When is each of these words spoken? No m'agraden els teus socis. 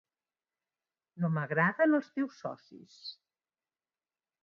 No 1.25 1.31
m'agraden 1.35 1.95
els 1.99 2.11
teus 2.17 2.43
socis. 2.47 3.01